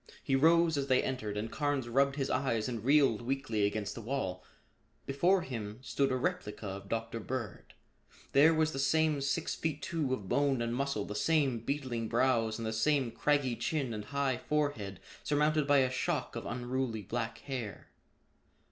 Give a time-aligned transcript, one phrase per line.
[0.23, 4.01] He rose as they entered and Carnes rubbed his eyes and reeled weakly against the
[4.01, 4.43] wall.
[5.05, 7.19] Before him stood a replica of Dr.
[7.19, 7.75] Bird.
[8.31, 12.57] There was the same six feet two of bone and muscle, the same beetling brows
[12.57, 17.37] and the same craggy chin and high forehead surmounted by a shock of unruly black
[17.37, 17.91] hair.